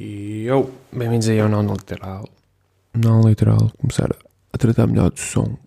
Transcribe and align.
E 0.00 0.44
eu, 0.44 0.72
bem-vindos 0.92 1.28
aí 1.28 1.40
ao 1.40 1.48
não 1.48 1.60
literal. 1.72 2.24
Não 2.94 3.20
literal, 3.20 3.68
começar 3.78 4.08
a 4.52 4.56
tratar 4.56 4.86
melhor 4.86 5.10
do 5.10 5.18
som. 5.18 5.58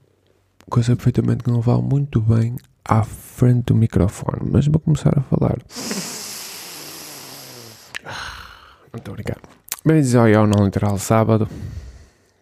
Coisa 0.70 0.96
perfeitamente 0.96 1.44
que 1.44 1.52
não 1.52 1.60
vale 1.60 1.82
muito 1.82 2.22
bem 2.22 2.56
à 2.86 3.04
frente 3.04 3.66
do 3.66 3.76
microfone, 3.76 4.50
mas 4.50 4.68
vou 4.68 4.80
começar 4.80 5.12
a 5.18 5.22
falar. 5.22 5.58
A 8.06 9.12
brincar. 9.12 9.38
Bem-vindos 9.84 10.16
aí 10.16 10.34
ao 10.34 10.48
não 10.48 10.64
literal 10.64 10.98
sábado. 10.98 11.50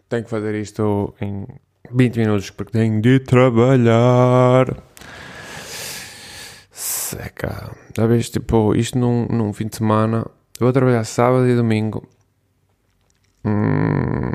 Tenho 0.07 0.25
que 0.25 0.29
fazer 0.29 0.53
isto 0.61 1.15
em 1.19 1.47
20 1.91 2.17
minutos 2.17 2.51
porque 2.51 2.73
tenho 2.73 3.01
de 3.01 3.19
trabalhar. 3.21 4.77
Seca. 6.71 7.75
Já 7.97 8.05
vês, 8.05 8.29
tipo, 8.29 8.75
isto 8.75 8.95
num, 8.99 9.25
num 9.25 9.51
fim 9.53 9.65
de 9.65 9.77
semana. 9.77 10.23
Eu 10.59 10.65
vou 10.65 10.73
trabalhar 10.73 11.05
sábado 11.05 11.47
e 11.47 11.55
domingo. 11.55 12.05
Hum, 13.45 14.29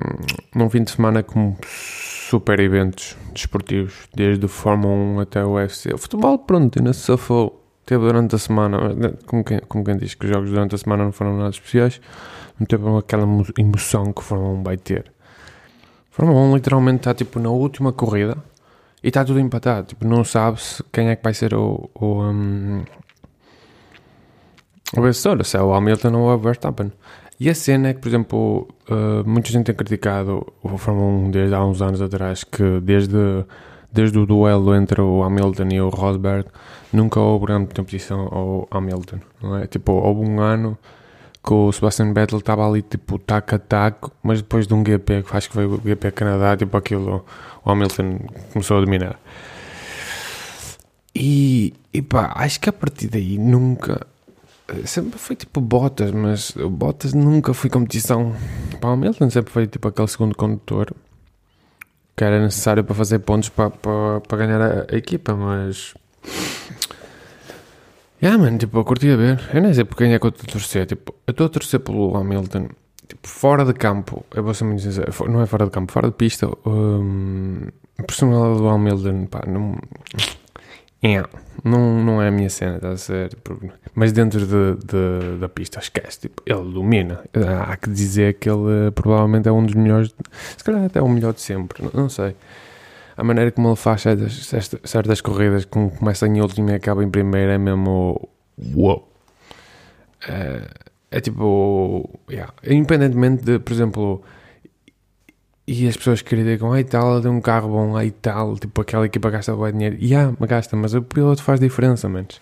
num 0.54 0.70
fim 0.70 0.82
de 0.82 0.90
semana 0.90 1.22
com 1.22 1.54
super 1.62 2.58
eventos 2.60 3.14
desportivos, 3.34 4.08
desde 4.14 4.46
o 4.46 4.48
Fórmula 4.48 4.94
1 4.94 5.20
até 5.20 5.44
o 5.44 5.56
UFC. 5.56 5.92
O 5.92 5.98
futebol, 5.98 6.38
pronto, 6.38 6.78
ainda 6.78 6.94
se 6.94 7.00
safou. 7.00 7.62
Teve 7.84 8.06
durante 8.06 8.34
a 8.34 8.38
semana, 8.38 8.78
como 9.26 9.44
quem, 9.44 9.58
como 9.68 9.84
quem 9.84 9.98
diz 9.98 10.14
que 10.14 10.24
os 10.24 10.32
jogos 10.32 10.48
durante 10.48 10.74
a 10.74 10.78
semana 10.78 11.04
não 11.04 11.12
foram 11.12 11.36
nada 11.36 11.50
especiais, 11.50 12.00
não 12.58 12.66
teve 12.66 12.88
aquela 12.96 13.24
emoção 13.58 14.10
que 14.10 14.22
o 14.22 14.24
Fórmula 14.24 14.58
1 14.60 14.62
vai 14.62 14.78
ter. 14.78 15.12
A 16.10 16.16
Fórmula 16.16 16.40
1 16.40 16.54
literalmente 16.54 17.00
está 17.00 17.12
tipo 17.12 17.38
na 17.38 17.50
última 17.50 17.92
corrida 17.92 18.38
e 19.02 19.08
está 19.08 19.22
tudo 19.22 19.38
empatado. 19.40 19.88
Tipo, 19.88 20.06
não 20.06 20.24
sabe-se 20.24 20.82
quem 20.90 21.10
é 21.10 21.16
que 21.16 21.22
vai 21.22 21.34
ser 21.34 21.52
o, 21.52 21.90
o, 21.94 22.22
um, 22.22 22.78
o 22.80 23.03
vencedor, 25.02 25.44
se 25.44 25.56
é 25.56 25.62
o 25.62 25.72
Hamilton 25.74 26.14
ou 26.14 26.34
o 26.34 26.38
Verstappen. 26.38 26.92
E 27.38 27.50
a 27.50 27.54
cena 27.54 27.88
é 27.88 27.94
que, 27.94 28.00
por 28.00 28.08
exemplo, 28.08 28.68
uh, 28.88 29.28
muita 29.28 29.50
gente 29.50 29.66
tem 29.66 29.74
criticado 29.74 30.46
o 30.62 30.78
Fórmula 30.78 31.26
1 31.26 31.30
desde 31.30 31.54
há 31.54 31.64
uns 31.64 31.82
anos 31.82 32.00
atrás, 32.00 32.44
que 32.44 32.80
desde, 32.80 33.44
desde 33.92 34.18
o 34.18 34.24
duelo 34.24 34.74
entre 34.74 35.00
o 35.00 35.22
Hamilton 35.22 35.68
e 35.72 35.80
o 35.80 35.88
Rosberg, 35.88 36.46
nunca 36.92 37.18
houve 37.18 37.46
grande 37.46 37.74
competição 37.74 38.20
ao 38.20 38.68
Hamilton, 38.70 39.18
não 39.42 39.56
é? 39.56 39.66
Tipo, 39.66 39.92
houve 39.92 40.28
um 40.28 40.40
ano 40.40 40.78
que 41.44 41.52
o 41.52 41.72
Sebastian 41.72 42.12
Vettel 42.14 42.38
estava 42.38 42.66
ali, 42.66 42.82
tipo, 42.82 43.18
taco 43.18 43.54
a 43.54 43.58
taco, 43.58 44.12
mas 44.22 44.40
depois 44.40 44.66
de 44.66 44.72
um 44.72 44.82
GP, 44.82 45.24
que 45.24 45.36
acho 45.36 45.48
que 45.48 45.54
foi 45.54 45.66
o 45.66 45.80
GP 45.84 46.12
Canadá, 46.12 46.56
tipo, 46.56 46.76
aquilo, 46.76 47.24
o 47.64 47.70
Hamilton 47.70 48.20
começou 48.52 48.78
a 48.78 48.80
dominar. 48.80 49.18
E, 51.14 51.74
e 51.92 52.00
pá, 52.00 52.32
acho 52.36 52.60
que 52.60 52.68
a 52.68 52.72
partir 52.72 53.08
daí 53.08 53.38
nunca 53.38 54.06
sempre 54.84 55.18
foi 55.18 55.36
tipo 55.36 55.60
Bottas, 55.60 56.10
mas 56.10 56.54
o 56.56 56.70
Bottas 56.70 57.12
nunca 57.12 57.52
foi 57.52 57.68
competição 57.68 58.34
para 58.80 58.90
o 58.90 58.92
Hamilton, 58.92 59.30
sempre 59.30 59.52
foi 59.52 59.66
tipo 59.66 59.88
aquele 59.88 60.08
segundo 60.08 60.34
condutor 60.34 60.94
que 62.16 62.24
era 62.24 62.40
necessário 62.40 62.84
para 62.84 62.94
fazer 62.94 63.18
pontos 63.20 63.48
para, 63.48 63.70
para, 63.70 64.20
para 64.20 64.38
ganhar 64.38 64.60
a, 64.60 64.86
a, 64.92 64.96
equipa, 64.96 65.34
mas. 65.34 65.94
Yeah, 68.22 68.42
mano, 68.42 68.56
tipo, 68.56 68.78
eu 68.78 68.84
curti 68.84 69.10
a 69.10 69.16
ver. 69.16 69.50
Eu 69.52 69.60
nem 69.60 69.74
sei 69.74 69.84
por 69.84 69.96
quem 69.96 70.14
é 70.14 70.18
que 70.18 70.24
eu 70.24 70.30
estou 70.30 70.48
a 70.48 70.52
torcer. 70.52 70.86
Tipo, 70.86 71.14
eu 71.26 71.32
estou 71.32 71.46
a 71.46 71.48
torcer 71.48 71.80
pelo 71.80 72.16
Hamilton. 72.16 72.68
Tipo, 73.06 73.28
fora 73.28 73.64
de 73.64 73.74
campo, 73.74 74.24
eu 74.34 74.42
vou 74.42 74.54
ser 74.54 74.64
muito 74.64 74.80
sincero, 74.80 75.12
não 75.28 75.42
é 75.42 75.46
fora 75.46 75.66
de 75.66 75.70
campo, 75.70 75.92
fora 75.92 76.08
de 76.08 76.14
pista, 76.14 76.48
um, 76.64 77.68
a 77.98 78.02
personalidade 78.02 78.58
do 78.58 78.68
Hamilton, 78.68 79.26
pá, 79.26 79.42
não 79.46 79.76
não, 81.62 82.02
não 82.02 82.22
é 82.22 82.28
a 82.28 82.30
minha 82.30 82.48
cena, 82.48 82.76
está 82.76 82.90
a 82.90 82.96
ser. 82.96 83.36
Mas 83.94 84.12
dentro 84.12 84.40
de, 84.40 84.86
de, 84.86 85.38
da 85.38 85.48
pista, 85.48 85.78
esquece. 85.78 86.20
Tipo, 86.20 86.42
ele 86.46 86.72
domina. 86.72 87.24
Há 87.66 87.76
que 87.76 87.90
dizer 87.90 88.34
que 88.34 88.48
ele 88.48 88.90
provavelmente 88.94 89.48
é 89.48 89.52
um 89.52 89.64
dos 89.64 89.74
melhores, 89.74 90.14
se 90.56 90.64
calhar 90.64 90.84
até 90.84 91.00
o 91.00 91.08
melhor 91.08 91.32
de 91.32 91.40
sempre, 91.40 91.82
não, 91.82 91.90
não 91.94 92.08
sei. 92.08 92.34
A 93.16 93.22
maneira 93.22 93.50
como 93.52 93.68
ele 93.68 93.76
faz 93.76 94.02
certas, 94.02 94.50
certas 94.84 95.20
corridas, 95.20 95.64
como 95.64 95.90
começa 95.90 96.26
em 96.26 96.40
último 96.40 96.70
e 96.70 96.74
acaba 96.74 97.04
em 97.04 97.10
primeiro, 97.10 97.52
é 97.52 97.58
mesmo. 97.58 98.28
Uou! 98.74 99.08
É, 100.28 100.68
é 101.10 101.20
tipo. 101.20 102.10
Yeah. 102.28 102.52
Independentemente 102.66 103.44
de, 103.44 103.58
por 103.58 103.72
exemplo 103.72 104.24
e 105.66 105.88
as 105.88 105.96
pessoas 105.96 106.22
criticam, 106.22 106.72
ai 106.72 106.84
tal, 106.84 107.20
tem 107.20 107.30
um 107.30 107.40
carro 107.40 107.68
bom, 107.68 107.96
ai 107.96 108.10
tal, 108.10 108.56
tipo 108.58 108.80
aquela 108.80 109.06
equipa 109.06 109.30
gasta 109.30 109.54
bem 109.56 109.72
dinheiro. 109.72 109.96
E 109.98 110.14
ah, 110.14 110.32
gasta, 110.40 110.76
mas 110.76 110.94
o 110.94 111.02
piloto 111.02 111.42
faz 111.42 111.58
diferença, 111.60 112.08
menos. 112.08 112.40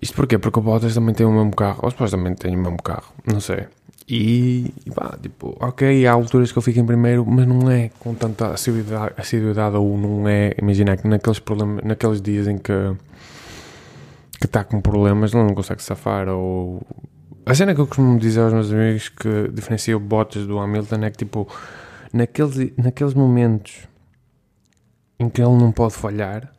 Isto 0.00 0.14
porquê? 0.14 0.38
Porque 0.38 0.58
o 0.58 0.62
Bottas 0.62 0.94
também 0.94 1.14
tem 1.14 1.24
o 1.24 1.32
mesmo 1.32 1.54
carro, 1.54 1.80
ou 1.82 1.90
supostamente 1.90 2.40
tem 2.40 2.54
o 2.54 2.58
mesmo 2.58 2.82
carro, 2.82 3.12
não 3.26 3.40
sei. 3.40 3.66
E, 4.08 4.72
pá, 4.94 5.18
tipo, 5.20 5.56
ok, 5.60 6.06
há 6.06 6.12
alturas 6.12 6.52
que 6.52 6.58
eu 6.58 6.62
fico 6.62 6.78
em 6.78 6.86
primeiro, 6.86 7.24
mas 7.26 7.46
não 7.46 7.70
é 7.70 7.90
com 7.98 8.14
tanta 8.14 8.52
assiduidade, 8.52 9.14
assiduidade 9.16 9.76
ou 9.76 9.98
não 9.98 10.28
é, 10.28 10.54
imagina 10.60 10.96
que 10.96 11.08
naqueles, 11.08 11.38
problemas, 11.38 11.84
naqueles 11.84 12.20
dias 12.20 12.46
em 12.46 12.58
que 12.58 12.72
que 14.38 14.46
está 14.46 14.64
com 14.64 14.80
problemas, 14.80 15.32
não 15.32 15.54
consegue 15.54 15.82
safar 15.82 16.28
ou 16.28 16.82
a 17.46 17.54
cena 17.54 17.72
que 17.76 17.80
eu 17.80 17.86
costumo 17.86 18.18
dizer 18.18 18.40
aos 18.40 18.52
meus 18.52 18.72
amigos 18.72 19.08
que 19.08 19.48
diferencia 19.52 19.96
o 19.96 20.00
Bottas 20.00 20.44
do 20.44 20.58
Hamilton 20.58 21.04
é 21.04 21.10
que, 21.10 21.18
tipo, 21.18 21.48
naqueles, 22.12 22.72
naqueles 22.76 23.14
momentos 23.14 23.86
em 25.16 25.28
que 25.30 25.40
ele 25.40 25.56
não 25.56 25.70
pode 25.70 25.94
falhar, 25.94 26.52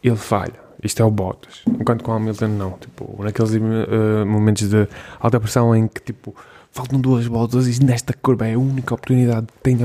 ele 0.00 0.14
falha. 0.14 0.64
Isto 0.80 1.02
é 1.02 1.04
o 1.04 1.10
Bottas. 1.10 1.62
Enquanto 1.66 2.04
com 2.04 2.12
o 2.12 2.14
Hamilton, 2.14 2.46
não. 2.46 2.70
Tipo, 2.78 3.20
naqueles 3.20 3.50
uh, 3.50 4.24
momentos 4.24 4.68
de 4.68 4.86
alta 5.18 5.40
pressão 5.40 5.74
em 5.74 5.88
que, 5.88 6.00
tipo, 6.00 6.36
faltam 6.70 7.00
duas 7.00 7.26
voltas 7.26 7.66
e 7.66 7.84
nesta 7.84 8.12
curva 8.12 8.46
é 8.46 8.54
a 8.54 8.58
única 8.58 8.94
oportunidade 8.94 9.48
que 9.48 9.58
tem, 9.60 9.76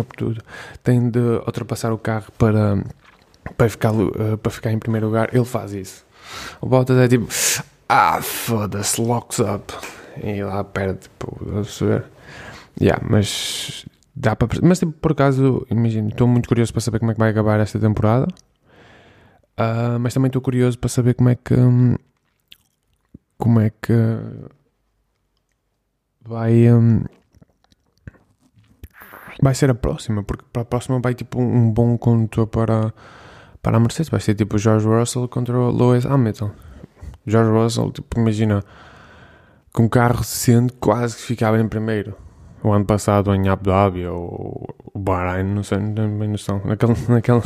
tem 0.84 1.10
de 1.10 1.20
ultrapassar 1.20 1.92
o 1.92 1.98
carro 1.98 2.32
para, 2.38 2.84
para, 3.58 3.70
ficar, 3.70 3.92
uh, 3.92 4.38
para 4.38 4.52
ficar 4.52 4.72
em 4.72 4.78
primeiro 4.78 5.08
lugar, 5.08 5.34
ele 5.34 5.46
faz 5.46 5.74
isso. 5.74 6.06
O 6.62 6.68
Bottas 6.68 6.96
é 6.98 7.08
tipo, 7.08 7.28
ah, 7.90 8.22
foda-se, 8.22 9.02
locks 9.02 9.40
up 9.40 9.74
e 10.18 10.44
lá 10.44 10.64
perde, 10.64 11.00
tipo, 11.02 11.38
a 11.50 11.54
perceber? 11.54 12.06
Yeah, 12.80 13.04
mas 13.08 13.86
dá 14.16 14.36
para 14.36 14.48
mas 14.64 14.80
tipo, 14.80 14.92
por 14.94 15.12
acaso, 15.12 15.66
imagino, 15.70 16.10
estou 16.10 16.28
muito 16.28 16.48
curioso 16.48 16.72
para 16.74 16.82
saber 16.82 17.00
como 17.00 17.12
é 17.12 17.14
que 17.14 17.20
vai 17.20 17.30
acabar 17.30 17.60
esta 17.60 17.80
temporada. 17.80 18.28
Uh, 19.60 20.00
mas 20.00 20.14
também 20.14 20.28
estou 20.28 20.42
curioso 20.42 20.78
para 20.80 20.90
saber 20.90 21.14
como 21.14 21.30
é 21.30 21.36
que 21.36 21.56
como 23.38 23.60
é 23.60 23.70
que 23.70 23.94
vai 26.24 26.72
um, 26.72 27.04
vai 29.42 29.56
ser 29.56 29.70
a 29.70 29.76
próxima, 29.76 30.24
porque 30.24 30.46
para 30.54 30.62
a 30.62 30.66
próxima 30.66 31.00
vai 31.00 31.14
tipo 31.16 31.42
um 31.42 31.72
bom 31.72 31.98
condutor 31.98 32.48
para, 32.48 32.94
para 33.62 33.78
a 33.78 33.80
Mercedes, 33.80 34.10
vai 34.10 34.20
ser 34.20 34.36
tipo 34.36 34.58
George 34.58 34.88
Russell 34.88 35.28
contra 35.28 35.58
o 35.58 35.72
Lewis 35.72 36.06
Hamilton. 36.06 36.52
George 37.26 37.52
Russell, 37.52 37.92
tipo, 37.92 38.20
imagina 38.20 38.64
com 39.74 39.84
um 39.84 39.90
carro 39.90 40.18
recente 40.18 40.74
quase 40.74 41.16
que 41.16 41.22
ficava 41.22 41.60
em 41.60 41.68
primeiro. 41.68 42.16
O 42.64 42.72
ano 42.72 42.86
passado 42.86 43.34
em 43.34 43.48
Abu 43.50 43.66
Dhabi 43.66 44.06
ou 44.06 44.76
o 44.94 45.00
Bahrein, 45.00 45.46
não 45.46 45.64
sei, 45.64 45.80
não 45.80 45.94
tenho 45.94 46.20
bem 46.20 46.28
noção. 46.28 46.62
Naquela, 46.64 46.94
naquela, 47.10 47.44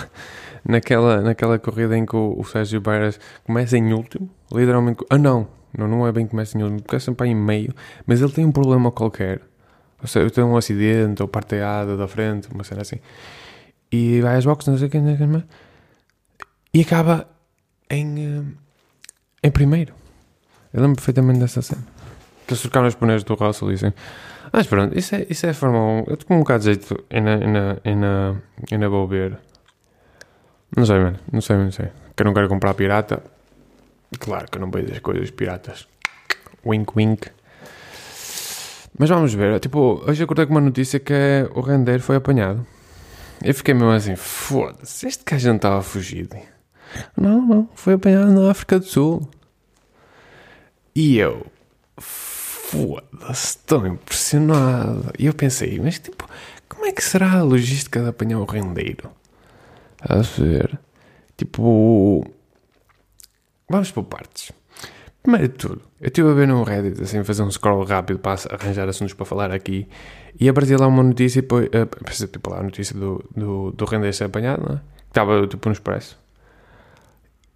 naquela, 0.68 1.22
naquela 1.22 1.60
corrida 1.60 1.98
em 1.98 2.06
que 2.06 2.16
o, 2.16 2.36
o 2.38 2.44
Sérgio 2.44 2.82
Pérez 2.82 3.20
começa 3.46 3.78
em 3.78 3.94
último, 3.94 4.30
literalmente. 4.52 5.06
Ah, 5.10 5.18
não, 5.18 5.48
não, 5.78 5.88
não 5.88 6.08
é 6.08 6.12
bem 6.12 6.26
que 6.26 6.32
começa 6.32 6.58
em 6.58 6.64
último, 6.64 6.82
porque 6.82 6.98
é 6.98 7.00
sempre 7.00 7.30
em 7.30 7.36
meio, 7.36 7.74
mas 8.06 8.22
ele 8.22 8.32
tem 8.32 8.46
um 8.46 8.52
problema 8.52 8.92
qualquer. 8.92 9.42
Ou 10.02 10.08
seja, 10.08 10.30
tem 10.30 10.44
um 10.44 10.58
acidente 10.58 11.22
ou 11.22 11.28
parteada 11.28 11.96
da 11.96 12.08
frente, 12.08 12.50
uma 12.54 12.64
cena 12.64 12.82
assim. 12.82 12.98
E 13.92 14.20
vai 14.20 14.36
às 14.36 14.46
boxes, 14.46 14.68
não 14.68 14.78
sei 14.78 14.90
quem, 14.90 15.02
não 15.02 15.16
sei 15.16 15.28
quem, 15.28 15.44
e 16.74 16.82
acaba 16.82 17.26
em, 17.90 18.20
eh, 18.20 18.44
em 19.48 19.52
primeiro. 19.52 19.94
Eu 20.74 20.82
lembro 20.82 20.98
perfeitamente 20.98 21.40
dessa 21.40 21.62
cena 21.62 21.95
eles 22.52 22.62
trocaram 22.62 22.88
os 22.88 22.96
pneus 22.96 23.24
do 23.24 23.34
Russell 23.34 23.72
e 23.72 23.76
assim. 23.76 23.94
Mas 24.52 24.68
pronto, 24.68 24.98
isso 24.98 25.16
é, 25.16 25.26
isso 25.30 25.46
é 25.46 25.50
a 25.50 25.54
Fórmula 25.54 25.84
1. 25.84 26.04
Eu 26.08 26.14
estou 26.14 26.28
com 26.28 26.36
um 26.36 26.40
bocado 26.40 26.60
de 26.60 26.66
jeito 26.66 27.04
e 27.10 27.18
ainda, 27.18 27.34
ainda, 27.36 27.82
ainda, 27.84 28.44
ainda 28.72 28.90
vou 28.90 29.08
ver. 29.08 29.38
Não 30.76 30.86
sei, 30.86 31.00
mano. 31.00 31.20
Não 31.32 31.42
sei, 31.42 31.56
não 31.58 31.72
sei. 31.72 31.88
Que 32.16 32.24
eu 32.24 32.26
não 32.26 32.34
quero 32.34 32.48
comprar 32.48 32.74
pirata. 32.74 33.24
Claro 34.20 34.50
que 34.50 34.58
eu 34.58 34.62
não 34.62 34.72
vejo 34.72 34.94
as 34.94 35.00
coisas 35.00 35.32
piratas. 35.32 35.88
Wink, 36.66 36.92
wink. 36.96 37.30
Mas 38.98 39.10
vamos 39.10 39.34
ver. 39.34 39.60
Tipo, 39.60 40.04
hoje 40.08 40.24
acordei 40.24 40.46
com 40.46 40.54
uma 40.54 40.62
notícia 40.62 41.00
que 41.00 41.14
é 41.14 41.50
o 41.54 41.62
Render 41.62 42.00
foi 42.00 42.16
apanhado. 42.16 42.66
Eu 43.44 43.54
fiquei 43.54 43.74
mesmo 43.74 43.92
assim, 43.92 44.16
foda-se, 44.16 45.08
este 45.08 45.24
gajo 45.26 45.50
não 45.50 45.56
estava 45.58 45.82
fugido. 45.82 46.38
Não, 47.18 47.42
não, 47.42 47.70
foi 47.76 47.96
apanhado 47.96 48.32
na 48.32 48.50
África 48.50 48.80
do 48.80 48.86
Sul. 48.86 49.30
E 50.96 51.18
eu, 51.18 51.46
foda-se, 52.70 53.58
estou 53.58 53.86
impressionado. 53.86 55.12
E 55.20 55.28
eu 55.28 55.34
pensei, 55.34 55.80
mas 55.80 56.00
tipo, 56.00 56.28
como 56.68 56.86
é 56.86 56.92
que 56.92 57.04
será 57.04 57.32
a 57.34 57.44
logística 57.44 58.02
de 58.02 58.10
apanhar 58.10 58.40
o 58.40 58.46
rendeiro? 58.46 59.12
A 60.02 60.18
ver, 60.18 60.80
tipo, 61.38 62.26
vamos 63.70 63.92
por 63.92 64.04
partes. 64.04 64.52
primeiro 65.22 65.48
de 65.48 65.54
tudo, 65.56 65.82
eu 66.02 66.08
estive 66.08 66.30
a 66.30 66.34
ver 66.34 66.48
no 66.48 66.64
Reddit, 66.64 67.02
assim, 67.02 67.24
fazer 67.24 67.44
um 67.44 67.52
scroll 67.52 67.84
rápido 67.84 68.20
para 68.20 68.40
arranjar 68.52 68.88
assuntos 68.88 69.14
para 69.14 69.26
falar 69.26 69.52
aqui, 69.52 69.88
e 70.40 70.50
aparecia 70.50 70.78
lá 70.78 70.88
uma 70.88 71.04
notícia, 71.04 71.42
depois, 71.42 71.68
uh, 71.68 72.28
tipo 72.28 72.50
lá 72.50 72.60
a 72.60 72.64
notícia 72.64 72.96
do, 72.96 73.24
do, 73.36 73.72
do 73.72 73.86
render 73.86 74.14
ser 74.14 74.26
apanhado, 74.26 74.64
não 74.68 74.76
é? 74.76 74.80
que 74.80 75.10
estava 75.10 75.48
tipo 75.48 75.70
no 75.70 75.74
expresso. 75.74 76.20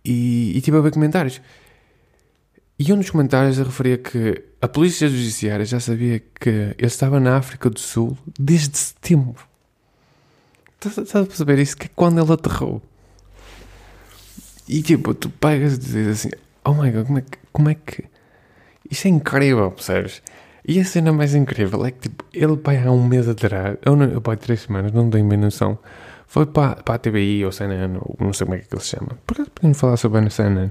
E, 0.03 0.53
e 0.53 0.57
estive 0.57 0.77
a 0.77 0.81
ver 0.81 0.91
comentários. 0.91 1.41
E 2.79 2.93
um 2.93 2.97
dos 2.97 3.09
comentários 3.09 3.57
referia 3.57 3.97
que 3.97 4.41
a 4.61 4.67
polícia 4.67 5.09
judiciária 5.09 5.65
já 5.65 5.81
sabia 5.81 6.19
que 6.39 6.49
ele 6.49 6.87
estava 6.87 7.19
na 7.19 7.35
África 7.35 7.69
do 7.69 7.77
Sul 7.77 8.17
desde 8.39 8.77
setembro. 8.77 9.43
Estás 10.79 11.13
a 11.13 11.25
perceber 11.25 11.59
isso? 11.59 11.75
Que 11.75 11.87
é 11.87 11.89
quando 11.93 12.23
ele 12.23 12.31
aterrou. 12.31 12.81
E 14.65 14.81
tipo, 14.81 15.13
tu 15.13 15.29
pegas 15.29 15.73
e 15.73 15.77
dizes 15.77 16.07
assim: 16.07 16.29
Oh 16.63 16.73
my 16.73 16.89
god, 16.89 17.07
como 17.07 17.17
é 17.17 17.21
que. 17.21 17.37
Como 17.51 17.69
é 17.69 17.75
que... 17.75 18.05
Isso 18.89 19.07
é 19.07 19.11
incrível, 19.11 19.71
percebes? 19.71 20.21
E 20.65 20.79
a 20.79 20.85
cena 20.85 21.11
mais 21.11 21.35
incrível 21.35 21.85
é 21.85 21.91
que 21.91 22.07
tipo, 22.07 22.23
ele 22.33 22.55
vai 22.63 22.81
há 22.81 22.91
um 22.91 23.05
mês 23.05 23.27
atrás, 23.27 23.77
ou 23.85 23.95
não, 23.95 24.05
eu 24.05 24.21
pai 24.21 24.37
três 24.37 24.61
semanas, 24.61 24.93
não 24.93 25.09
tenho 25.09 25.27
bem 25.27 25.37
noção. 25.37 25.77
Foi 26.27 26.45
para, 26.45 26.75
para 26.75 26.95
a 26.95 26.97
TBI 26.97 27.43
ou 27.43 27.51
CNN, 27.51 27.97
ou 27.99 28.15
não 28.19 28.31
sei 28.31 28.45
como 28.45 28.55
é 28.55 28.61
que 28.61 28.73
ele 28.73 28.81
se 28.81 28.89
chama. 28.89 29.17
Por 29.25 29.33
acaso 29.33 29.51
podemos 29.51 29.79
falar 29.79 29.97
sobre 29.97 30.19
a 30.19 30.29
CNN. 30.29 30.69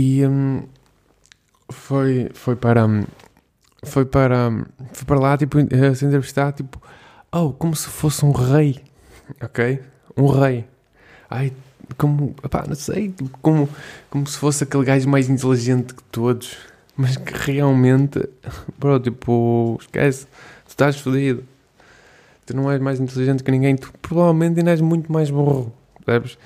E 0.00 0.24
um, 0.24 0.62
foi, 1.68 2.30
foi 2.32 2.54
para. 2.54 2.86
Um, 2.86 3.04
foi 3.82 4.04
para. 4.04 4.48
Um, 4.48 4.64
foi 4.92 5.04
para 5.04 5.18
lá, 5.18 5.36
tipo, 5.36 5.58
se 5.96 6.04
entrevistar, 6.04 6.52
tipo. 6.52 6.80
Oh, 7.32 7.52
como 7.52 7.74
se 7.74 7.88
fosse 7.88 8.24
um 8.24 8.30
rei. 8.30 8.80
Ok? 9.42 9.82
Um 10.16 10.26
rei. 10.28 10.64
Ai, 11.28 11.52
como. 11.96 12.32
Pá, 12.48 12.64
não 12.66 12.76
sei. 12.76 13.08
Tipo, 13.08 13.36
como, 13.42 13.68
como 14.08 14.24
se 14.24 14.38
fosse 14.38 14.62
aquele 14.62 14.84
gajo 14.84 15.08
mais 15.08 15.28
inteligente 15.28 15.94
que 15.94 16.02
todos. 16.04 16.56
Mas 16.96 17.16
que 17.16 17.32
realmente. 17.34 18.20
Bro, 18.78 19.00
tipo. 19.00 19.78
Esquece. 19.80 20.26
Tu 20.64 20.68
estás 20.68 21.00
fodido. 21.00 21.42
Tu 22.46 22.54
não 22.54 22.70
és 22.70 22.80
mais 22.80 23.00
inteligente 23.00 23.42
que 23.42 23.50
ninguém. 23.50 23.74
Tu 23.74 23.92
provavelmente 24.00 24.60
ainda 24.60 24.70
és 24.70 24.80
muito 24.80 25.12
mais 25.12 25.28
burro. 25.28 25.72
Sabes? 26.06 26.38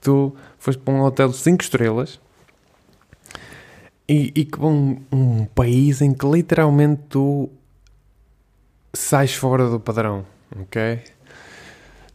Tu 0.00 0.34
foste 0.58 0.80
para 0.80 0.94
um 0.94 1.02
hotel 1.02 1.28
de 1.28 1.36
5 1.36 1.62
estrelas 1.62 2.18
e, 4.08 4.32
e 4.34 4.44
que 4.44 4.60
um, 4.60 4.98
um 5.10 5.44
país 5.46 6.00
em 6.00 6.12
que 6.12 6.26
literalmente 6.26 7.02
tu 7.08 7.48
sais 8.92 9.34
fora 9.34 9.68
do 9.68 9.80
padrão, 9.80 10.24
ok? 10.56 11.00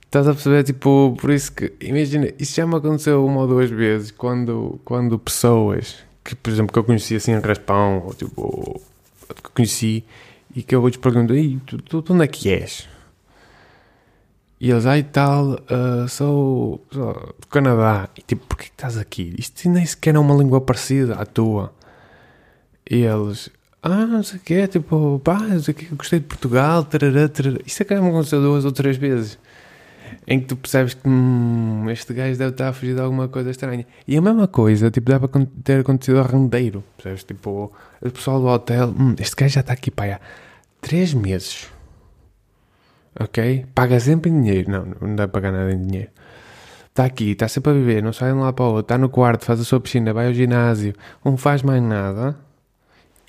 Estás 0.05 0.27
a 0.27 0.33
perceber, 0.33 0.63
tipo, 0.63 1.15
por 1.19 1.29
isso 1.29 1.51
que, 1.51 1.73
imagina, 1.81 2.31
isso 2.39 2.55
já 2.55 2.65
me 2.65 2.75
aconteceu 2.75 3.23
uma 3.25 3.41
ou 3.41 3.47
duas 3.47 3.69
vezes, 3.69 4.11
quando, 4.11 4.79
quando 4.83 5.19
pessoas, 5.19 5.97
que 6.23 6.35
por 6.35 6.49
exemplo, 6.51 6.73
que 6.73 6.79
eu 6.79 6.83
conheci 6.83 7.15
assim 7.15 7.31
em 7.31 7.39
Raspão, 7.39 8.03
ou 8.05 8.13
tipo, 8.13 8.81
que 9.27 9.49
conheci, 9.53 10.03
e 10.55 10.63
que 10.63 10.73
eu 10.73 10.81
vou-te 10.81 10.97
perguntar, 10.97 11.35
tu, 11.65 11.77
tu, 11.81 12.01
tu 12.01 12.13
onde 12.13 12.23
é 12.23 12.27
que 12.27 12.49
és? 12.49 12.87
E 14.59 14.71
eles, 14.71 14.85
ai 14.85 15.03
tal, 15.03 15.51
uh, 15.53 16.07
sou, 16.09 16.83
sou, 16.91 17.13
do 17.39 17.47
Canadá. 17.47 18.09
E 18.17 18.21
tipo, 18.21 18.45
porquê 18.45 18.65
que 18.65 18.71
estás 18.71 18.97
aqui? 18.97 19.33
Isto 19.37 19.69
nem 19.69 19.85
sequer 19.85 20.15
é 20.15 20.19
uma 20.19 20.35
língua 20.35 20.59
parecida 20.59 21.15
à 21.15 21.25
tua. 21.25 21.73
E 22.89 23.03
eles, 23.03 23.49
ah, 23.83 24.05
não 24.05 24.23
sei 24.23 24.39
o 24.39 24.41
quê, 24.41 24.67
tipo, 24.67 25.21
pá, 25.23 25.39
não 25.39 25.59
sei 25.59 25.73
o 25.73 25.77
quê, 25.77 25.87
gostei 25.95 26.19
de 26.19 26.25
Portugal, 26.25 26.83
tarará, 26.83 27.29
tarará. 27.29 27.59
Isso 27.65 27.83
é 27.83 27.85
que 27.85 27.95
me 27.95 28.09
aconteceu 28.09 28.41
duas 28.41 28.65
ou 28.65 28.71
três 28.71 28.97
vezes. 28.97 29.37
Em 30.27 30.39
que 30.39 30.47
tu 30.47 30.57
percebes 30.57 30.95
que 30.95 31.07
hum, 31.07 31.89
este 31.89 32.13
gajo 32.13 32.37
deve 32.37 32.51
estar 32.51 32.69
a 32.69 32.73
fugir 32.73 32.95
de 32.95 33.01
alguma 33.01 33.27
coisa 33.27 33.51
estranha. 33.51 33.85
E 34.07 34.17
a 34.17 34.21
mesma 34.21 34.47
coisa, 34.47 34.89
tipo, 34.89 35.09
deve 35.09 35.27
ter 35.63 35.81
acontecido 35.81 36.19
a 36.19 36.23
rendeiro. 36.23 36.83
Percebes? 36.97 37.23
Tipo, 37.23 37.71
o 38.01 38.11
pessoal 38.11 38.39
do 38.41 38.47
hotel, 38.47 38.89
hum, 38.89 39.15
este 39.19 39.35
gajo 39.35 39.53
já 39.53 39.61
está 39.61 39.73
aqui, 39.73 39.91
pá, 39.91 40.05
há 40.05 40.19
três 40.81 41.13
meses. 41.13 41.67
Ok? 43.19 43.65
Paga 43.75 43.99
sempre 43.99 44.31
em 44.31 44.41
dinheiro. 44.41 44.71
Não, 44.71 44.85
não 44.99 45.15
dá 45.15 45.27
para 45.27 45.41
pagar 45.41 45.51
nada 45.51 45.71
em 45.71 45.81
dinheiro. 45.85 46.09
Está 46.89 47.05
aqui, 47.05 47.31
está 47.31 47.47
sempre 47.47 47.71
a 47.71 47.73
viver, 47.75 48.03
não 48.03 48.11
sai 48.11 48.31
de 48.31 48.37
um 48.37 48.41
lado 48.41 48.55
para 48.55 48.65
o 48.65 48.67
outro, 48.69 48.81
está 48.81 48.97
no 48.97 49.09
quarto, 49.09 49.45
faz 49.45 49.61
a 49.61 49.63
sua 49.63 49.79
piscina, 49.79 50.11
vai 50.11 50.27
ao 50.27 50.33
ginásio, 50.33 50.93
não 51.23 51.37
faz 51.37 51.61
mais 51.63 51.81
nada 51.81 52.35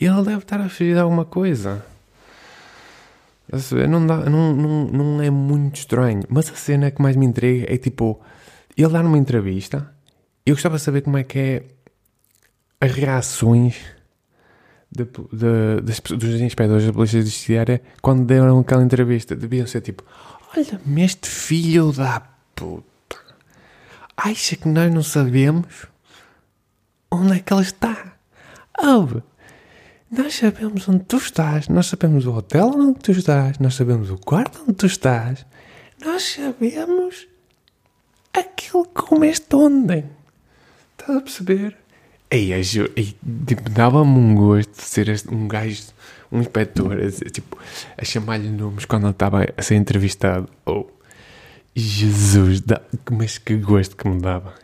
ele 0.06 0.23
deve 0.23 0.38
estar 0.38 0.61
a 0.61 0.69
fugir 0.69 0.94
de 0.94 1.00
alguma 1.00 1.25
coisa. 1.25 1.85
Não, 3.88 4.06
dá, 4.06 4.17
não, 4.31 4.55
não, 4.55 4.87
não 4.87 5.23
é 5.23 5.29
muito 5.29 5.76
estranho. 5.76 6.23
Mas 6.29 6.50
a 6.50 6.55
cena 6.55 6.91
que 6.91 7.02
mais 7.02 7.17
me 7.17 7.26
intriga 7.26 7.73
é 7.73 7.76
tipo, 7.76 8.20
ele 8.76 8.88
dá 8.88 9.02
numa 9.02 9.19
entrevista. 9.19 9.93
Eu 10.47 10.55
gostava 10.55 10.76
de 10.76 10.82
saber 10.82 11.02
como 11.02 11.19
é 11.19 11.25
que 11.25 11.38
é 11.38 11.64
as 12.81 12.93
reações 12.93 13.76
de, 14.91 15.05
de, 15.05 15.81
das, 15.82 16.00
dos 16.00 16.41
inspectores 16.41 16.87
da 16.87 16.93
Polícia 16.93 17.20
Judiciária 17.20 17.82
quando 18.00 18.25
deram 18.25 18.61
aquela 18.61 18.82
entrevista. 18.82 19.37
Deviam 19.37 19.67
ser 19.67 19.81
tipo: 19.81 20.05
Olha-me, 20.56 21.02
este 21.02 21.29
filho 21.29 21.93
da 21.93 22.20
puta 22.55 22.91
acha 24.17 24.56
que 24.56 24.69
nós 24.69 24.93
não 24.93 25.02
sabemos 25.02 25.87
onde 27.11 27.37
é 27.37 27.38
que 27.41 27.52
ele 27.52 27.62
está. 27.62 28.17
Oh, 28.79 29.20
nós 30.10 30.34
sabemos 30.34 30.88
onde 30.88 31.04
tu 31.04 31.16
estás, 31.18 31.68
nós 31.68 31.86
sabemos 31.86 32.26
o 32.26 32.34
hotel 32.34 32.72
onde 32.74 32.98
tu 32.98 33.12
estás, 33.12 33.58
nós 33.60 33.74
sabemos 33.74 34.10
o 34.10 34.18
quarto 34.18 34.60
onde 34.62 34.74
tu 34.74 34.86
estás, 34.86 35.46
nós 36.04 36.34
sabemos 36.34 37.28
aquilo 38.32 38.84
que 38.86 39.02
comeste 39.02 39.54
ontem. 39.54 40.04
Estás 40.98 41.16
a 41.16 41.20
perceber? 41.20 41.76
Ei, 42.28 42.50
tipo, 43.46 43.70
dava-me 43.70 44.10
um 44.10 44.34
gosto 44.34 44.70
de 44.72 44.82
ser 44.82 45.22
um 45.30 45.46
gajo, 45.46 45.82
um 46.30 46.40
inspetor, 46.40 46.98
a, 47.00 47.30
tipo, 47.30 47.56
a 47.96 48.04
chamar-lhe 48.04 48.50
nomes 48.50 48.84
quando 48.84 49.04
ele 49.04 49.12
estava 49.12 49.46
a 49.56 49.62
ser 49.62 49.76
entrevistado. 49.76 50.48
Oh, 50.66 50.86
Jesus, 51.74 52.60
dá, 52.60 52.80
mas 53.10 53.38
que 53.38 53.56
gosto 53.56 53.96
que 53.96 54.08
me 54.08 54.20
dava 54.20 54.54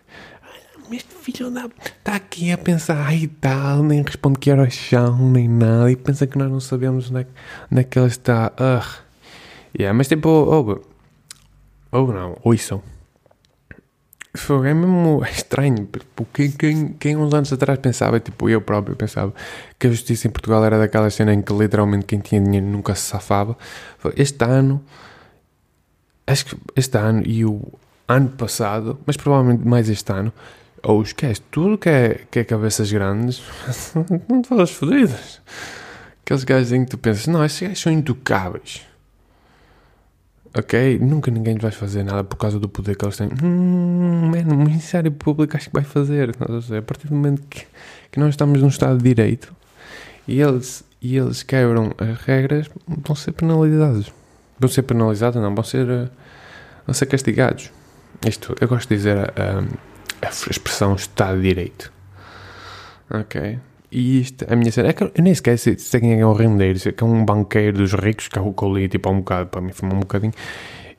este 0.94 1.14
filho 1.14 1.50
da... 1.50 1.66
está 1.66 2.14
aqui 2.16 2.52
a 2.52 2.58
pensar, 2.58 3.06
ai 3.06 3.28
tal, 3.40 3.82
nem 3.82 4.02
responde 4.02 4.38
que 4.38 4.50
era 4.50 4.62
o 4.62 4.70
chão, 4.70 5.30
nem 5.30 5.48
nada, 5.48 5.90
e 5.90 5.96
pensa 5.96 6.26
que 6.26 6.38
nós 6.38 6.50
não 6.50 6.60
sabemos 6.60 7.10
onde 7.10 7.22
é, 7.22 7.26
onde 7.70 7.80
é 7.80 7.84
que 7.84 7.98
ele 7.98 8.08
está. 8.08 8.52
Uh. 8.58 9.06
Yeah, 9.78 9.96
mas 9.96 10.08
tipo, 10.08 10.28
ou 11.90 12.12
não, 12.12 12.36
ouçam. 12.42 12.82
Foi 14.34 14.68
é 14.68 14.74
mesmo 14.74 15.24
estranho, 15.24 15.88
porque 16.14 16.50
quem, 16.50 16.88
quem 16.94 17.16
uns 17.16 17.32
anos 17.32 17.52
atrás 17.52 17.78
pensava, 17.78 18.20
tipo 18.20 18.50
eu 18.50 18.60
próprio 18.60 18.94
pensava, 18.94 19.32
que 19.78 19.86
a 19.86 19.90
justiça 19.90 20.28
em 20.28 20.30
Portugal 20.30 20.62
era 20.64 20.78
daquela 20.78 21.08
cena 21.08 21.32
em 21.32 21.40
que 21.40 21.52
literalmente 21.54 22.04
quem 22.04 22.18
tinha 22.20 22.40
dinheiro 22.40 22.66
nunca 22.66 22.94
se 22.94 23.02
safava. 23.02 23.56
Este 24.14 24.44
ano, 24.44 24.82
acho 26.26 26.46
que 26.46 26.56
este 26.76 26.98
ano 26.98 27.22
e 27.24 27.44
o 27.46 27.62
ano 28.06 28.28
passado, 28.30 28.98
mas 29.06 29.16
provavelmente 29.16 29.66
mais 29.66 29.88
este 29.88 30.12
ano, 30.12 30.32
ou 30.88 31.02
esquece, 31.02 31.42
tudo 31.50 31.76
que 31.76 31.88
é, 31.88 32.20
que 32.30 32.38
é 32.38 32.44
cabeças 32.44 32.92
grandes, 32.92 33.42
não 34.30 34.40
todas 34.40 34.70
fodidas. 34.70 35.40
Aqueles 36.22 36.44
gajos 36.44 36.72
em 36.72 36.84
que 36.84 36.92
tu 36.92 36.98
pensas, 36.98 37.26
não, 37.26 37.44
esses 37.44 37.60
gajos 37.60 37.80
são 37.80 37.92
intocáveis. 37.92 38.86
Ok? 40.56 40.98
Nunca 41.00 41.28
ninguém 41.28 41.58
vai 41.58 41.72
fazer 41.72 42.04
nada 42.04 42.22
por 42.22 42.36
causa 42.36 42.60
do 42.60 42.68
poder 42.68 42.96
que 42.96 43.04
eles 43.04 43.16
têm. 43.16 43.28
Hum, 43.42 44.30
mano, 44.30 44.54
o 44.54 44.58
Ministério 44.58 45.10
Público 45.10 45.56
acho 45.56 45.68
que 45.68 45.74
vai 45.74 45.82
fazer. 45.82 46.30
A 46.30 46.82
partir 46.82 47.08
do 47.08 47.16
momento 47.16 47.42
que, 47.50 47.66
que 48.12 48.20
nós 48.20 48.30
estamos 48.30 48.62
num 48.62 48.68
Estado 48.68 48.96
de 48.96 49.02
Direito 49.02 49.52
e 50.26 50.40
eles, 50.40 50.84
e 51.02 51.16
eles 51.16 51.42
quebram 51.42 51.92
as 51.98 52.16
regras, 52.20 52.70
vão 52.86 53.16
ser 53.16 53.32
penalizados. 53.32 54.12
Vão 54.58 54.68
ser 54.68 54.82
penalizados, 54.82 55.42
não, 55.42 55.52
vão 55.52 55.64
ser, 55.64 55.84
uh, 55.84 56.08
vão 56.86 56.94
ser 56.94 57.06
castigados. 57.06 57.72
Isto, 58.24 58.54
eu 58.60 58.68
gosto 58.68 58.88
de 58.88 58.94
dizer. 58.94 59.16
Uh, 59.30 59.95
a 60.22 60.28
expressão 60.28 60.94
Estado 60.94 61.40
de 61.40 61.48
Direito. 61.48 61.92
Ok? 63.10 63.58
E 63.90 64.20
isto, 64.20 64.44
a 64.52 64.56
minha 64.56 64.70
cena, 64.72 64.88
é 64.88 64.92
que 64.92 65.04
eu 65.04 65.12
nem 65.18 65.34
sequer 65.34 65.58
sei, 65.58 65.78
sei 65.78 66.00
quem 66.00 66.20
é 66.20 66.26
o 66.26 66.32
rendeiro, 66.32 66.78
sei 66.78 66.92
que 66.92 67.02
é 67.02 67.06
um 67.06 67.24
banqueiro 67.24 67.78
dos 67.78 67.92
ricos 67.92 68.28
que 68.28 68.38
é 68.38 68.42
eu 68.42 68.74
li, 68.74 68.88
tipo, 68.88 69.08
há 69.08 69.12
um 69.12 69.18
bocado, 69.18 69.48
para 69.48 69.60
mim 69.60 69.72
foi 69.72 69.88
um 69.88 70.00
bocadinho, 70.00 70.34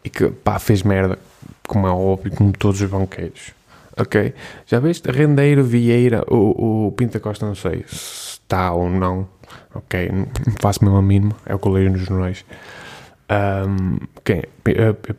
e 0.03 0.09
que, 0.09 0.29
pá, 0.29 0.57
fez 0.57 0.83
merda, 0.83 1.19
como 1.67 1.85
é 1.85 1.91
óbvio, 1.91 2.31
como 2.33 2.51
todos 2.53 2.81
os 2.81 2.89
banqueiros. 2.89 3.51
Ok? 3.99 4.33
Já 4.65 4.79
viste? 4.79 5.11
Rendeiro, 5.11 5.63
Vieira, 5.63 6.23
o, 6.27 6.87
o 6.87 6.91
Pinta 6.91 7.19
Costa, 7.19 7.45
não 7.45 7.55
sei 7.55 7.83
se 7.87 8.39
está 8.47 8.71
ou 8.71 8.89
não. 8.89 9.27
Ok? 9.73 10.09
Não 10.11 10.27
faço 10.61 10.83
mesmo 10.83 10.97
a 10.97 11.01
mínima, 11.01 11.35
é 11.45 11.55
o 11.55 11.59
que 11.59 11.67
eu 11.67 11.71
leio 11.71 11.91
nos 11.91 12.01
jornais. 12.01 12.45
Um, 13.29 13.97
quem? 14.23 14.43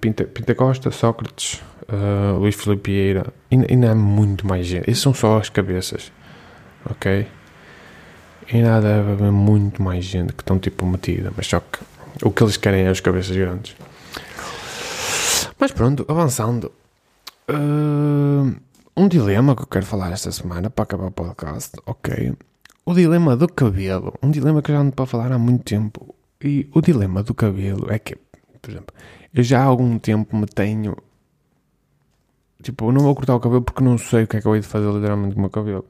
Pinta, 0.00 0.25
Pinta 0.25 0.55
Costa, 0.55 0.90
Sócrates, 0.90 1.62
uh, 1.88 2.38
Luís 2.38 2.54
Filipe 2.54 2.90
Vieira, 2.90 3.33
ainda, 3.50 3.92
há 3.92 3.95
muito 3.95 4.47
mais 4.47 4.66
gente. 4.66 4.90
Esses 4.90 5.02
são 5.02 5.14
só 5.14 5.38
as 5.38 5.49
cabeças, 5.49 6.12
ok? 6.88 7.26
Ainda 8.52 8.80
deve 8.80 9.12
haver 9.12 9.33
muito 9.33 9.83
mais 9.83 10.04
gente 10.04 10.33
que 10.33 10.42
estão 10.42 10.59
tipo 10.59 10.87
metida, 10.87 11.33
mas 11.37 11.47
só 11.47 11.61
que 11.61 11.78
o 12.23 12.30
que 12.30 12.42
eles 12.42 12.57
querem 12.57 12.85
é 12.85 12.88
as 12.88 13.00
cabeças 13.00 13.37
grandes. 13.37 13.76
Mas 15.59 15.73
pronto, 15.73 16.04
avançando. 16.09 16.73
Uh, 17.50 18.54
um 18.97 19.09
dilema 19.09 19.54
que 19.54 19.62
eu 19.62 19.66
quero 19.66 19.87
falar 19.87 20.12
esta 20.12 20.30
semana 20.33 20.71
para 20.71 20.83
acabar 20.83 21.07
o 21.07 21.11
podcast, 21.11 21.73
ok? 21.87 22.35
O 22.85 22.95
dilema 22.95 23.37
do 23.37 23.47
cabelo. 23.47 24.14
Um 24.23 24.30
dilema 24.30 24.62
que 24.62 24.71
eu 24.71 24.75
já 24.75 24.80
ando 24.80 24.92
para 24.92 25.07
falar 25.07 25.30
há 25.30 25.38
muito 25.38 25.64
tempo. 25.64 26.14
E 26.42 26.68
o 26.73 26.80
dilema 26.80 27.23
do 27.23 27.35
cabelo 27.35 27.92
é 27.92 27.99
que, 27.99 28.16
por 28.61 28.71
exemplo, 28.71 28.95
eu 29.35 29.42
já 29.42 29.61
há 29.61 29.64
algum 29.64 29.99
tempo 29.99 30.37
me 30.37 30.47
tenho. 30.47 30.97
Tipo, 32.62 32.87
eu 32.87 32.93
não 32.93 33.03
vou 33.03 33.15
cortar 33.15 33.37
o 33.37 33.41
cabelo 33.41 33.62
porque 33.62 33.85
não 33.85 33.97
sei 33.97 34.25
o 34.25 34.27
que 34.27 34.37
é 34.37 34.41
que 34.41 34.47
eu 34.47 34.55
hei 34.55 34.61
de 34.61 34.67
fazer 34.67 34.91
literalmente 34.91 35.35
com 35.35 35.41
o 35.41 35.43
meu 35.43 35.50
cabelo. 35.50 35.85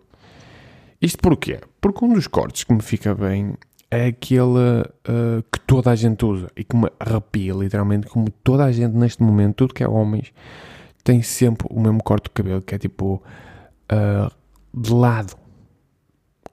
Isto 1.01 1.19
porquê? 1.19 1.61
Porque 1.81 2.05
um 2.05 2.13
dos 2.13 2.27
cortes 2.27 2.65
que 2.65 2.73
me 2.73 2.83
fica 2.83 3.15
bem 3.15 3.55
é 3.91 4.07
aquele 4.07 4.83
uh, 4.83 5.43
que 5.51 5.61
toda 5.61 5.91
a 5.91 5.95
gente 5.95 6.25
usa 6.25 6.49
e 6.57 6.65
que 6.65 6.77
me 6.77 6.91
arrepia, 7.01 7.55
literalmente, 7.55 8.07
como 8.09 8.31
toda 8.31 8.65
a 8.65 8.73
gente 8.73 8.95
neste 8.95 9.23
momento, 9.23 9.57
tudo 9.57 9.75
que 9.75 9.83
é 9.83 9.89
homens, 9.89 10.33
tem 11.03 11.23
sempre 11.23 11.67
o 11.71 11.81
mesmo 11.81 12.03
corte 12.03 12.25
de 12.25 12.31
cabelo, 12.31 12.61
que 12.61 12.75
é 12.75 12.79
tipo 12.79 13.23
uh, 13.91 14.31
de 14.75 14.93
lado, 14.93 15.35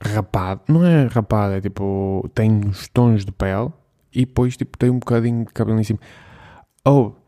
rapado. 0.01 0.61
Não 0.69 0.85
é 0.85 1.07
rapado, 1.07 1.55
é 1.55 1.61
tipo, 1.61 2.29
tem 2.33 2.51
uns 2.51 2.87
tons 2.87 3.25
de 3.25 3.31
pele 3.31 3.71
e 4.13 4.25
depois 4.25 4.55
tipo, 4.55 4.77
tem 4.77 4.89
um 4.89 4.99
bocadinho 4.99 5.45
de 5.45 5.51
cabelo 5.51 5.79
em 5.79 5.83
cima. 5.83 5.99
Ou, 6.85 7.07
oh, 7.07 7.24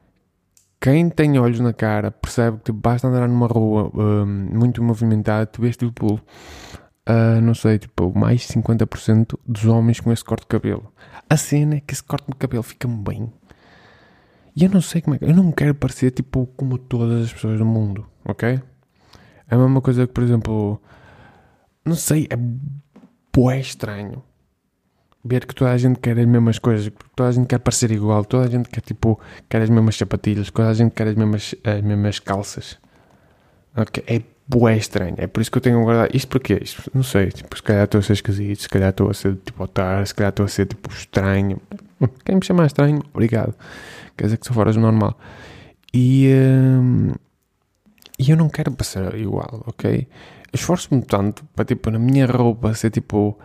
quem 0.79 1.10
tem 1.10 1.39
olhos 1.39 1.60
na 1.60 1.74
cara 1.74 2.12
percebe 2.12 2.60
que 2.63 2.72
basta 2.72 3.07
andar 3.07 3.27
numa 3.27 3.48
rua 3.48 3.91
uh, 3.93 4.25
muito 4.25 4.84
movimentada, 4.84 5.46
tu 5.46 5.62
vês 5.62 5.75
tipo 5.75 6.22
uh, 7.07 7.41
não 7.41 7.55
sei, 7.55 7.79
tipo, 7.79 8.17
mais 8.17 8.41
de 8.41 8.48
50% 8.48 9.39
dos 9.46 9.65
homens 9.65 10.00
com 10.00 10.12
esse 10.12 10.24
corte 10.24 10.41
de 10.41 10.48
cabelo. 10.48 10.91
A 11.29 11.38
cena 11.38 11.75
é 11.75 11.79
que 11.79 11.93
esse 11.93 12.03
corte 12.03 12.27
de 12.27 12.36
cabelo 12.36 12.63
fica-me 12.63 12.98
bem. 12.98 13.34
E 14.55 14.63
eu 14.63 14.69
não 14.69 14.81
sei 14.81 15.01
como 15.01 15.15
é 15.15 15.19
que. 15.19 15.25
Eu 15.25 15.36
não 15.36 15.51
quero 15.51 15.74
parecer 15.75 16.12
tipo 16.12 16.48
como 16.57 16.77
todas 16.77 17.25
as 17.25 17.34
pessoas 17.34 17.60
do 17.60 17.65
mundo, 17.65 18.05
ok? 18.25 18.60
É 19.50 19.55
a 19.55 19.57
mesma 19.57 19.81
coisa 19.81 20.05
que, 20.05 20.13
por 20.13 20.24
exemplo. 20.24 20.81
Não 21.86 21.96
sei, 21.96 22.27
é 22.29 22.36
bué 23.34 23.60
estranho 23.60 24.24
ver 25.24 25.45
que 25.45 25.53
toda 25.53 25.71
a 25.71 25.77
gente 25.77 26.00
quer 26.00 26.17
as 26.17 26.25
mesmas 26.25 26.59
coisas, 26.59 26.91
toda 27.15 27.29
a 27.29 27.31
gente 27.31 27.47
quer 27.47 27.59
parecer 27.59 27.91
igual, 27.91 28.24
toda 28.24 28.45
a 28.45 28.50
gente 28.50 28.69
quer 28.69 28.81
tipo, 28.81 29.19
quer 29.50 29.62
as 29.62 29.69
mesmas 29.69 29.95
sapatilhas, 29.95 30.50
toda 30.51 30.69
a 30.69 30.74
gente 30.74 30.91
quer 30.91 31.07
as 31.07 31.15
mesmas, 31.15 31.55
as 31.63 31.81
mesmas 31.81 32.19
calças. 32.19 32.77
Okay? 33.75 34.03
É 34.07 34.21
bué 34.47 34.77
estranho. 34.77 35.15
É 35.17 35.27
por 35.27 35.41
isso 35.41 35.51
que 35.51 35.57
eu 35.57 35.62
tenho 35.62 35.83
guardado. 35.83 36.15
Isto 36.15 36.29
porque 36.29 36.59
Isto, 36.62 36.89
não 36.93 37.03
sei. 37.03 37.29
Tipo, 37.29 37.55
se 37.55 37.62
calhar 37.62 37.83
estou 37.83 38.00
a 38.00 38.01
ser 38.01 38.13
esquisito, 38.13 38.62
se 38.62 38.69
calhar 38.69 38.89
estou 38.89 39.09
a 39.09 39.13
ser 39.13 39.36
tipo 39.36 39.63
otário, 39.63 40.05
se 40.07 40.15
calhar 40.15 40.29
estou 40.29 40.45
a 40.45 40.50
ser 40.50 40.65
tipo 40.65 40.89
estranho. 40.91 41.59
Quem 42.25 42.36
me 42.36 42.45
chamar 42.45 42.67
estranho, 42.67 43.01
obrigado. 43.13 43.53
Quer 44.15 44.25
dizer 44.25 44.38
que 44.38 44.47
sou 44.47 44.55
fora 44.55 44.71
do 44.71 44.79
normal. 44.79 45.19
E, 45.93 46.31
hum, 46.33 47.12
e 48.17 48.31
eu 48.31 48.38
não 48.38 48.50
quero 48.50 48.71
passar 48.71 49.15
igual, 49.15 49.63
ok? 49.67 50.07
Esforço-me 50.53 51.01
tanto 51.01 51.43
para, 51.55 51.65
tipo, 51.65 51.91
na 51.91 52.00
minha 52.00 52.25
roupa 52.25 52.74
ser 52.74 52.89
tipo. 52.89 53.38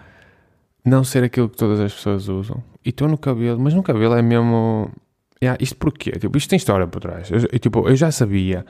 Não 0.85 1.05
ser 1.05 1.23
aquilo 1.25 1.49
que 1.49 1.57
todas 1.57 1.81
as 1.81 1.93
pessoas 1.93 2.29
usam. 2.29 2.63
E 2.85 2.89
estou 2.89 3.09
no 3.09 3.17
cabelo, 3.17 3.59
mas 3.61 3.75
no 3.75 3.83
cabelo 3.83 4.15
é 4.15 4.23
mesmo. 4.23 4.91
Yeah, 5.43 5.59
isto 5.63 5.77
porquê? 5.77 6.13
Tipo, 6.13 6.37
isto 6.37 6.51
tem 6.51 6.57
história 6.57 6.87
por 6.87 7.01
trás. 7.01 7.31
Eu, 7.31 7.59
tipo, 7.59 7.89
eu 7.89 7.97
já 7.97 8.11
sabia 8.11 8.65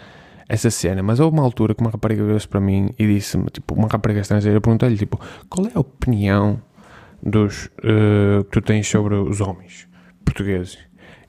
essa 0.49 0.71
cena, 0.71 1.03
mas 1.03 1.21
houve 1.21 1.37
uma 1.37 1.43
altura 1.43 1.75
que 1.75 1.81
uma 1.81 1.91
rapariga 1.91 2.25
veio 2.25 2.49
para 2.49 2.61
mim 2.61 2.91
e 2.99 3.07
disse-me, 3.07 3.47
tipo, 3.47 3.75
uma 3.75 3.89
rapariga 3.89 4.21
estrangeira, 4.21 4.61
perguntei-lhe, 4.61 4.99
tipo, 4.99 5.19
qual 5.49 5.67
é 5.67 5.71
a 5.75 5.81
opinião 5.81 6.61
dos 7.23 7.67
uh, 7.79 8.45
que 8.45 8.51
tu 8.51 8.61
tens 8.61 8.87
sobre 8.87 9.15
os 9.15 9.41
homens 9.41 9.89
portugueses? 10.25 10.79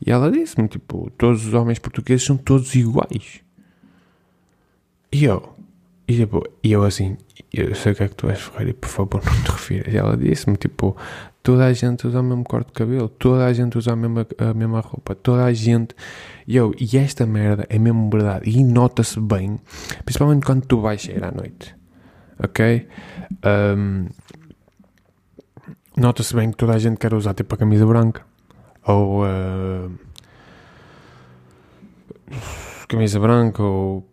E 0.05 0.11
ela 0.11 0.29
disse-me, 0.29 0.67
tipo, 0.67 1.09
todos 1.17 1.45
os 1.45 1.53
homens 1.53 1.79
portugueses 1.79 2.25
são 2.25 2.35
todos 2.35 2.75
iguais. 2.75 3.41
E 5.11 5.23
eu, 5.23 5.55
e 6.07 6.15
tipo, 6.15 6.43
e 6.63 6.71
eu 6.71 6.83
assim, 6.83 7.17
eu 7.51 7.73
sei 7.75 7.93
o 7.93 7.95
que 7.95 8.03
é 8.03 8.07
que 8.07 8.15
tu 8.15 8.29
és, 8.29 8.41
Ferreira, 8.41 8.73
por 8.73 8.89
favor 8.89 9.21
não 9.23 9.43
te 9.43 9.51
refiras. 9.51 9.93
E 9.93 9.97
ela 9.97 10.17
disse-me, 10.17 10.57
tipo, 10.57 10.97
toda 11.41 11.65
a 11.65 11.73
gente 11.73 12.05
usa 12.07 12.19
o 12.19 12.23
mesmo 12.23 12.43
corte 12.43 12.67
de 12.67 12.73
cabelo, 12.73 13.07
toda 13.07 13.45
a 13.45 13.53
gente 13.53 13.77
usa 13.77 13.93
a 13.93 13.95
mesma, 13.95 14.27
a 14.37 14.53
mesma 14.53 14.81
roupa, 14.81 15.15
toda 15.15 15.45
a 15.45 15.53
gente. 15.53 15.95
E 16.45 16.57
eu, 16.57 16.73
e 16.77 16.97
esta 16.97 17.25
merda 17.25 17.65
é 17.69 17.79
mesmo 17.79 18.09
verdade. 18.09 18.49
E 18.49 18.63
nota-se 18.63 19.19
bem, 19.19 19.59
principalmente 20.03 20.45
quando 20.45 20.65
tu 20.65 20.81
vais 20.81 21.01
sair 21.01 21.23
à 21.23 21.31
noite. 21.31 21.73
Ok? 22.43 22.87
Um, 23.45 24.07
nota-se 25.95 26.35
bem 26.35 26.51
que 26.51 26.57
toda 26.57 26.73
a 26.73 26.79
gente 26.79 26.97
quer 26.97 27.13
usar 27.13 27.33
tipo 27.33 27.55
a 27.55 27.57
camisa 27.57 27.85
branca. 27.85 28.25
Ou. 28.85 29.23
Uh, 29.23 29.91
camisa 32.87 33.19
branca 33.19 33.63
ou 33.63 34.12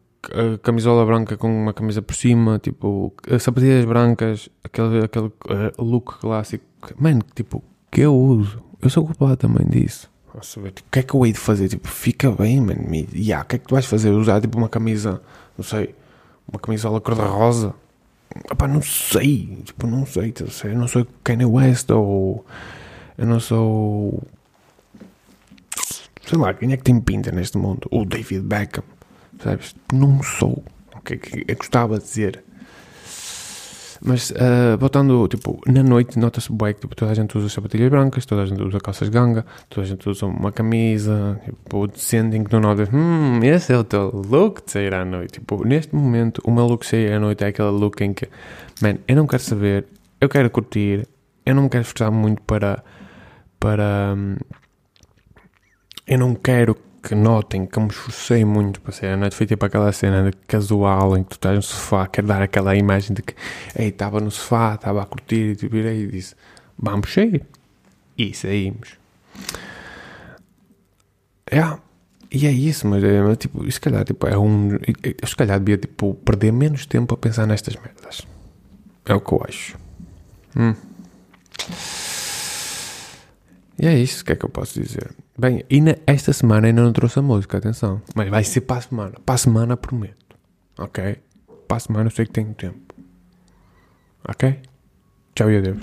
camisola 0.63 1.05
branca 1.05 1.37
com 1.37 1.49
uma 1.49 1.73
camisa 1.73 2.03
por 2.03 2.15
cima, 2.15 2.59
tipo, 2.59 3.13
sapatilhas 3.39 3.85
brancas, 3.85 4.49
aquele, 4.63 5.05
aquele 5.05 5.27
uh, 5.27 5.83
look 5.83 6.19
clássico. 6.19 6.65
Mano, 6.99 7.23
tipo, 7.35 7.63
que 7.91 8.03
eu 8.03 8.15
uso. 8.15 8.63
Eu 8.81 8.89
sou 8.91 9.05
culpado 9.05 9.37
também 9.37 9.67
disso. 9.67 10.11
Nossa, 10.35 10.61
tipo, 10.61 10.81
o 10.89 10.91
que 10.91 10.99
é 10.99 11.03
que 11.03 11.15
eu 11.15 11.27
hei 11.27 11.33
de 11.33 11.39
fazer? 11.39 11.69
Tipo, 11.69 11.89
fica 11.89 12.31
bem, 12.31 12.61
mano. 12.61 12.95
E 12.95 13.07
yeah, 13.15 13.45
o 13.45 13.49
que 13.49 13.57
é 13.57 13.59
que 13.59 13.67
tu 13.67 13.75
vais 13.75 13.87
fazer? 13.87 14.11
Usar 14.11 14.41
tipo 14.41 14.57
uma 14.57 14.69
camisa, 14.69 15.21
não 15.57 15.65
sei, 15.65 15.95
uma 16.51 16.59
camisola 16.59 17.01
cor-de-rosa? 17.01 17.75
Epá, 18.51 18.69
não 18.69 18.83
sei. 18.83 19.63
Tipo, 19.65 19.87
não 19.87 20.07
sei. 20.07 20.33
Eu 20.65 20.79
não 20.79 20.87
sou 20.87 21.07
Kanye 21.25 21.45
West 21.45 21.91
ou. 21.91 22.45
Eu 23.19 23.27
não 23.27 23.41
sou. 23.41 24.23
Sei 26.27 26.39
lá, 26.39 26.55
quem 26.55 26.73
é 26.73 26.77
que 26.77 26.85
tem 26.85 27.01
pinta 27.01 27.33
neste 27.33 27.59
mundo? 27.59 27.89
O 27.91 28.05
David 28.05 28.43
Beckham. 28.43 28.85
Sabes? 29.43 29.75
Não 29.93 30.23
sou. 30.23 30.63
O 30.95 31.01
que 31.03 31.15
é 31.15 31.17
que 31.17 31.55
gostava 31.55 31.99
de 31.99 32.05
dizer? 32.05 32.45
Mas, 34.03 34.31
uh, 34.31 34.79
voltando, 34.79 35.29
tipo, 35.29 35.61
na 35.67 35.83
noite 35.83 36.19
nota-se 36.19 36.51
bem 36.51 36.73
que 36.73 36.81
tipo, 36.81 36.97
toda 36.97 37.11
a 37.11 37.15
gente 37.15 37.37
usa 37.37 37.51
sapatilhas 37.51 37.91
brancas, 37.91 38.25
toda 38.25 38.43
a 38.43 38.47
gente 38.47 38.63
usa 38.63 38.81
calças 38.81 39.11
ganga, 39.11 39.45
toda 39.69 39.87
a 39.87 39.89
gente 39.89 40.09
usa 40.09 40.25
uma 40.25 40.51
camisa, 40.51 41.39
tipo, 41.45 41.87
sentem 41.95 42.43
que 42.43 42.49
do 42.49 42.61
nada, 42.61 42.89
hum, 42.91 43.41
esse 43.43 43.75
é 43.75 43.77
o 43.77 43.85
teu 43.85 44.09
look 44.09 44.65
de 44.65 44.73
sair 44.73 44.95
à 44.95 45.05
noite. 45.05 45.35
Tipo, 45.35 45.67
neste 45.67 45.95
momento, 45.95 46.41
o 46.45 46.51
meu 46.51 46.67
look 46.67 46.83
de 46.83 46.89
sair 46.89 47.13
à 47.13 47.21
noite 47.21 47.45
é 47.45 47.49
aquele 47.49 47.69
look 47.69 48.01
em 48.03 48.15
que, 48.15 48.27
man, 48.81 48.97
eu 49.07 49.17
não 49.17 49.27
quero 49.27 49.43
saber, 49.43 49.87
eu 50.19 50.31
quero 50.31 50.49
curtir, 50.49 51.07
eu 51.45 51.55
não 51.55 51.65
me 51.65 51.69
quero 51.69 51.83
esforçar 51.83 52.11
muito 52.11 52.41
para, 52.43 52.83
para, 53.59 54.15
um, 54.17 54.37
eu 56.07 56.19
não 56.19 56.35
quero 56.35 56.75
que 57.03 57.15
notem 57.15 57.67
que 57.67 57.81
me 57.81 57.89
esforcei 57.89 58.45
muito 58.45 58.81
para 58.81 58.93
ser 58.93 59.07
a 59.07 59.17
noite. 59.17 59.35
Foi 59.35 59.47
tipo 59.47 59.65
aquela 59.65 59.91
cena 59.93 60.31
casual 60.47 61.17
em 61.17 61.23
que 61.23 61.31
tu 61.31 61.35
estás 61.35 61.57
no 61.57 61.63
sofá, 61.63 62.07
quer 62.07 62.23
dar 62.23 62.43
aquela 62.43 62.77
imagem 62.77 63.15
de 63.15 63.23
que, 63.23 63.35
ei, 63.77 63.89
estava 63.89 64.21
no 64.21 64.31
sofá, 64.31 64.75
estava 64.75 65.03
a 65.03 65.07
curtir 65.07 65.53
e 65.53 65.57
tu 65.57 65.69
virei 65.69 66.05
e 66.05 66.07
disse, 66.09 66.35
vamos 66.79 67.13
sair. 67.13 67.45
E 68.17 68.35
saímos. 68.35 68.99
É, 71.51 71.61
e 72.31 72.47
é 72.47 72.53
isso, 72.53 72.87
mas, 72.87 73.03
é, 73.03 73.21
mas 73.23 73.39
tipo, 73.39 73.71
se 73.71 73.81
calhar 73.81 74.05
tipo, 74.05 74.27
é 74.27 74.39
um. 74.39 74.71
Eu 75.21 75.27
se 75.27 75.35
calhar 75.35 75.59
devia 75.59 75.79
tipo, 75.79 76.15
perder 76.15 76.53
menos 76.53 76.87
tempo 76.87 77.15
a 77.15 77.17
pensar 77.17 77.47
nestas 77.47 77.75
merdas. 77.77 78.23
É 79.05 79.15
o 79.15 79.21
que 79.21 79.33
eu 79.33 79.43
acho. 79.49 79.77
Hum. 80.57 80.75
E 83.83 83.87
é 83.87 83.99
isso, 83.99 84.23
que 84.23 84.33
é 84.33 84.37
que 84.37 84.45
eu 84.45 84.51
posso 84.51 84.79
dizer? 84.79 85.11
Bem, 85.39 85.65
e 85.71 85.81
na, 85.81 85.97
esta 86.07 86.35
semana 86.35 86.67
ainda 86.67 86.83
não 86.83 86.93
trouxe 86.93 87.19
a 87.19 87.23
música, 87.23 87.57
atenção. 87.57 88.03
Mas 88.15 88.29
vai 88.29 88.45
ser 88.45 88.61
para 88.61 88.77
a 88.77 88.81
semana. 88.83 89.13
Para 89.25 89.35
a 89.35 89.39
semana 89.39 89.75
prometo. 89.75 90.37
Ok? 90.79 91.17
Para 91.67 91.77
a 91.79 91.81
semana 91.81 92.07
eu 92.09 92.11
sei 92.11 92.27
que 92.27 92.33
tenho 92.33 92.53
tempo. 92.53 92.95
Ok? 94.29 94.61
Tchau 95.35 95.51
e 95.51 95.57
adeus. 95.57 95.79